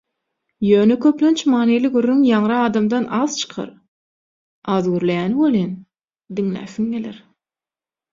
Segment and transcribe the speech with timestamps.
[0.67, 3.69] Ýöne köplenç manyly gürrüň ýaňra adamdan az çykar,
[4.77, 5.77] az gürleýäni welin,
[6.41, 7.21] diňläsiň geler.